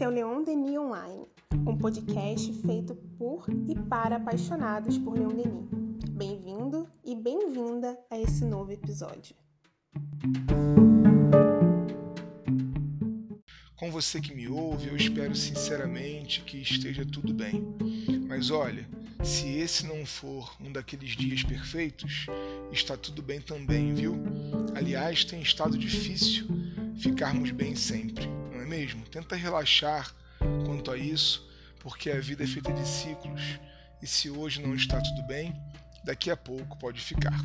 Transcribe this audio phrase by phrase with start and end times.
[0.00, 1.26] Esse é o Leon Denis Online,
[1.66, 5.68] um podcast feito por e para apaixonados por Leon Denis.
[6.12, 9.36] Bem-vindo e bem-vinda a esse novo episódio.
[13.76, 17.62] Com você que me ouve, eu espero sinceramente que esteja tudo bem.
[18.26, 18.88] Mas olha,
[19.22, 22.24] se esse não for um daqueles dias perfeitos,
[22.72, 24.14] está tudo bem também, viu?
[24.74, 26.46] Aliás, tem estado difícil
[26.96, 28.28] ficarmos bem sempre,
[28.70, 29.04] mesmo?
[29.04, 30.14] Tenta relaxar
[30.64, 31.44] quanto a isso,
[31.80, 33.58] porque a vida é feita de ciclos
[34.00, 35.52] e se hoje não está tudo bem,
[36.04, 37.36] daqui a pouco pode ficar.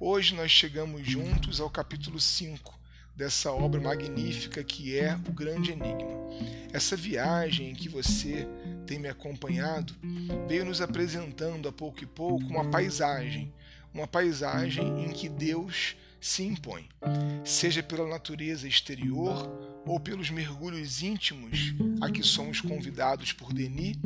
[0.00, 2.80] Hoje nós chegamos juntos ao capítulo 5
[3.14, 6.30] dessa obra magnífica que é O Grande Enigma.
[6.72, 8.48] Essa viagem em que você
[8.86, 9.94] tem me acompanhado
[10.48, 13.52] veio nos apresentando a pouco e pouco uma paisagem,
[13.92, 16.88] uma paisagem em que Deus se impõe,
[17.44, 23.96] seja pela natureza exterior ou pelos mergulhos íntimos a que somos convidados por Denis,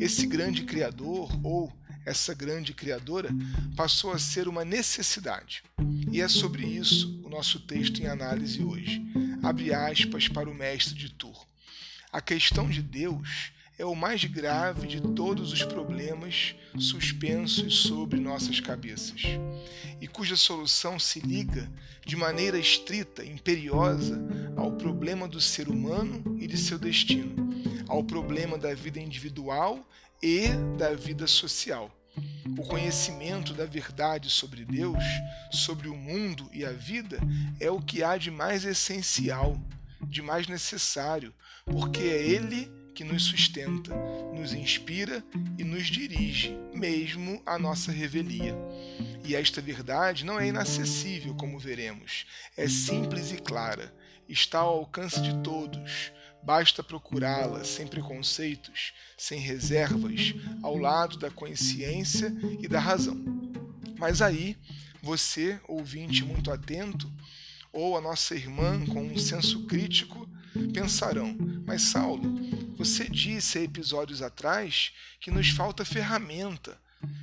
[0.00, 1.72] esse grande criador ou
[2.04, 3.30] essa grande criadora
[3.76, 5.62] passou a ser uma necessidade.
[6.12, 9.02] E é sobre isso o nosso texto em análise hoje.
[9.42, 11.46] Abre aspas para o mestre de Tours.
[12.12, 18.60] A questão de Deus é o mais grave de todos os problemas suspensos sobre nossas
[18.60, 19.22] cabeças,
[20.00, 21.70] e cuja solução se liga
[22.06, 24.20] de maneira estrita, imperiosa,
[24.56, 27.34] ao problema do ser humano e de seu destino,
[27.88, 29.84] ao problema da vida individual
[30.22, 31.90] e da vida social.
[32.56, 35.02] O conhecimento da verdade sobre Deus,
[35.50, 37.18] sobre o mundo e a vida
[37.58, 39.60] é o que há de mais essencial,
[40.02, 41.34] de mais necessário,
[41.66, 43.94] porque é Ele que nos sustenta,
[44.32, 45.24] nos inspira
[45.58, 48.56] e nos dirige, mesmo a nossa revelia.
[49.24, 52.24] E esta verdade não é inacessível, como veremos,
[52.56, 53.92] é simples e clara,
[54.28, 56.12] está ao alcance de todos.
[56.42, 63.18] Basta procurá-la sem preconceitos, sem reservas, ao lado da consciência e da razão.
[63.98, 64.56] Mas aí,
[65.02, 67.10] você, ouvinte muito atento,
[67.72, 70.28] ou a nossa irmã com um senso crítico,
[70.72, 72.34] pensarão: Mas Saulo,
[72.76, 76.78] você disse episódios atrás que nos falta ferramenta,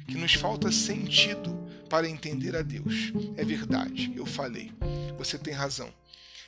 [0.07, 1.53] que nos falta sentido
[1.89, 3.11] para entender a Deus.
[3.35, 4.71] É verdade, eu falei.
[5.17, 5.93] Você tem razão.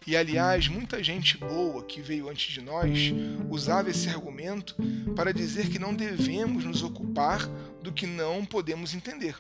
[0.06, 3.14] E aliás, muita gente boa que veio antes de nós
[3.50, 4.76] usava esse argumento
[5.16, 7.48] para dizer que não devemos nos ocupar
[7.82, 9.36] do que não podemos entender.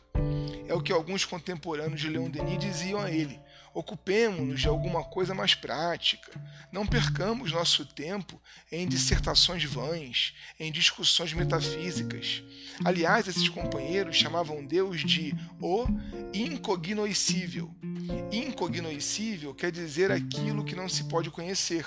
[0.68, 3.38] É o que alguns contemporâneos de Leon Denis diziam a ele:
[3.74, 6.32] ocupemos-nos de alguma coisa mais prática.
[6.72, 8.42] Não percamos nosso tempo
[8.72, 12.44] em dissertações vãs, em discussões metafísicas.
[12.84, 15.86] Aliás, esses companheiros chamavam Deus de o
[16.34, 17.74] incognoscível.
[18.32, 21.86] Incognoscível quer dizer aquilo que não se pode conhecer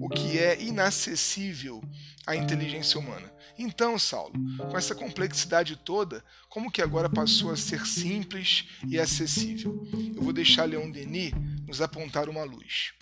[0.00, 1.82] o que é inacessível
[2.26, 3.32] à inteligência humana.
[3.58, 4.34] Então, Saulo,
[4.70, 9.86] com essa complexidade toda, como que agora passou a ser simples e acessível?
[10.14, 11.32] Eu vou deixar Leon Denis
[11.66, 12.92] nos apontar uma luz.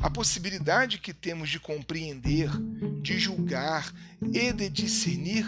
[0.00, 2.50] A possibilidade que temos de compreender,
[3.02, 3.92] de julgar
[4.32, 5.46] e de discernir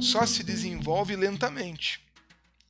[0.00, 2.00] só se desenvolve lentamente,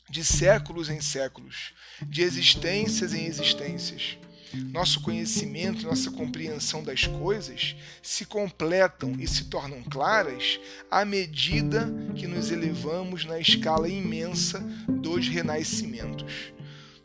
[0.08, 4.18] de séculos em séculos, de existências em existências
[4.54, 12.26] nosso conhecimento, nossa compreensão das coisas se completam e se tornam claras à medida que
[12.26, 16.52] nos elevamos na escala imensa dos renascimentos.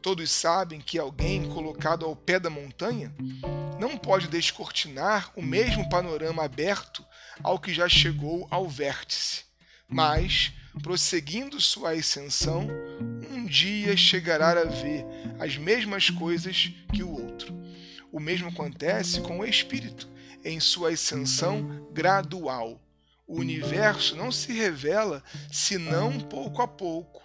[0.01, 3.13] Todos sabem que alguém colocado ao pé da montanha
[3.79, 7.03] não pode descortinar o mesmo panorama aberto
[7.43, 9.43] ao que já chegou ao vértice,
[9.87, 12.67] mas, prosseguindo sua ascensão,
[13.47, 15.05] dia chegará a ver
[15.39, 17.55] as mesmas coisas que o outro.
[18.11, 20.07] O mesmo acontece com o espírito,
[20.43, 22.81] em sua ascensão gradual.
[23.25, 27.21] O universo não se revela senão pouco a pouco,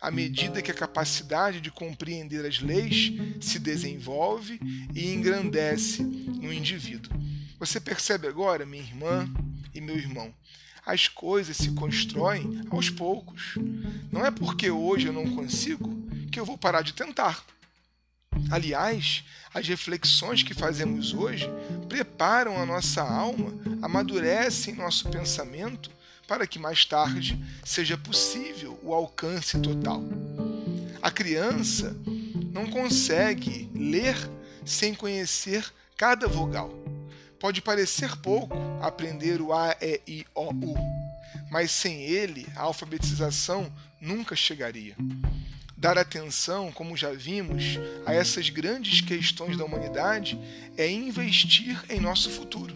[0.00, 4.60] à medida que a capacidade de compreender as leis se desenvolve
[4.94, 7.12] e engrandece no indivíduo.
[7.58, 9.32] Você percebe agora, minha irmã
[9.74, 10.34] e meu irmão,
[10.86, 13.54] as coisas se constroem aos poucos.
[14.12, 15.94] Não é porque hoje eu não consigo
[16.30, 17.44] que eu vou parar de tentar.
[18.50, 21.48] Aliás, as reflexões que fazemos hoje
[21.88, 25.90] preparam a nossa alma, amadurecem nosso pensamento
[26.26, 30.02] para que mais tarde seja possível o alcance total.
[31.00, 31.96] A criança
[32.52, 34.16] não consegue ler
[34.64, 36.83] sem conhecer cada vogal.
[37.38, 40.74] Pode parecer pouco aprender o A, E, I, O, U,
[41.50, 43.70] mas sem ele a alfabetização
[44.00, 44.96] nunca chegaria.
[45.76, 50.38] Dar atenção, como já vimos, a essas grandes questões da humanidade
[50.78, 52.74] é investir em nosso futuro.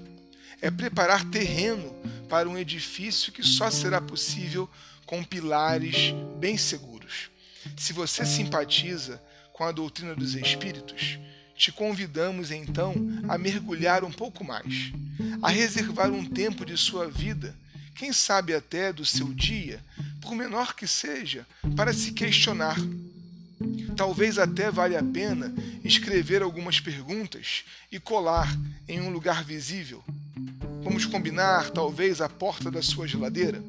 [0.61, 1.95] é preparar terreno
[2.29, 4.69] para um edifício que só será possível
[5.07, 7.31] com pilares bem seguros.
[7.77, 9.23] Se você simpatiza
[9.53, 11.19] com a doutrina dos espíritos,
[11.59, 12.95] te convidamos então
[13.29, 14.93] a mergulhar um pouco mais,
[15.43, 17.55] a reservar um tempo de sua vida,
[17.97, 19.85] quem sabe até do seu dia,
[20.21, 21.45] por menor que seja,
[21.75, 22.77] para se questionar.
[23.97, 25.53] Talvez até valha a pena
[25.83, 28.49] escrever algumas perguntas e colar
[28.87, 30.05] em um lugar visível.
[30.83, 33.63] Vamos combinar, talvez, a porta da sua geladeira,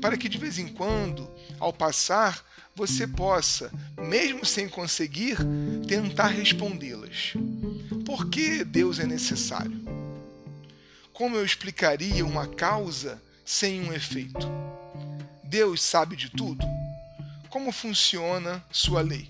[0.00, 1.28] para que de vez em quando,
[1.58, 2.44] ao passar,
[2.74, 5.36] você possa, mesmo sem conseguir,
[5.86, 7.34] tentar respondê-las.
[8.04, 9.84] Por que Deus é necessário?
[11.12, 14.46] Como eu explicaria uma causa sem um efeito?
[15.42, 16.64] Deus sabe de tudo?
[17.48, 19.28] Como funciona sua lei?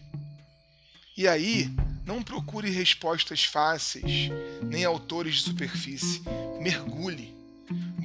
[1.16, 1.70] E aí,
[2.04, 4.30] não procure respostas fáceis,
[4.62, 6.22] nem autores de superfície.
[6.60, 7.34] Mergulhe.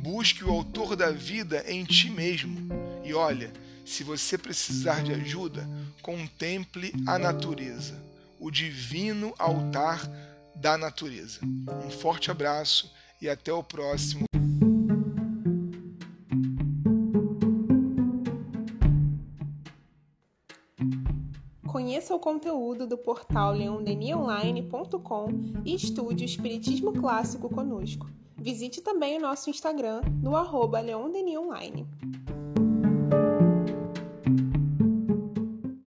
[0.02, 2.70] Busque o autor da vida em ti mesmo.
[3.04, 3.52] E olha,
[3.86, 5.68] se você precisar de ajuda,
[6.02, 8.02] contemple a natureza,
[8.40, 10.08] o divino altar
[10.56, 11.40] da natureza.
[11.86, 12.92] Um forte abraço
[13.22, 14.26] e até o próximo.
[21.68, 25.28] Conheça o conteúdo do portal leondenionline.com
[25.66, 28.08] e estude o Espiritismo Clássico conosco.
[28.44, 31.88] Visite também o nosso Instagram no arroba leondenionline.